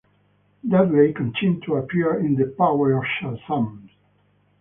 [0.67, 3.87] Dudley continued to appear in The Power of Shazam!